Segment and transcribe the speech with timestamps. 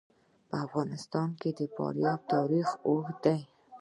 [0.49, 3.39] په افغانستان کې د فاریاب تاریخ اوږد دی.